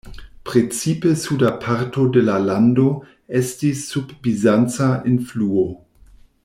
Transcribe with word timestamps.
Precipe 0.43 1.13
suda 1.15 1.51
parto 1.65 2.07
de 2.15 2.23
la 2.25 2.39
lando 2.47 2.87
estis 3.43 3.85
sub 3.93 4.17
bizanca 4.29 4.93
influo. 5.13 5.71